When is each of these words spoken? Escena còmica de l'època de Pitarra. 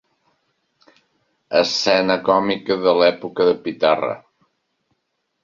Escena 1.59 2.15
còmica 2.31 2.79
de 2.87 2.95
l'època 3.01 3.49
de 3.51 3.55
Pitarra. 3.69 4.13